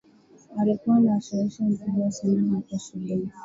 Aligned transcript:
alikuwa 0.61 0.99
na 0.99 1.17
ushawishi 1.17 1.63
mkubwa 1.63 2.11
sana 2.11 2.51
hapo 2.55 2.77
shuleni 2.77 3.29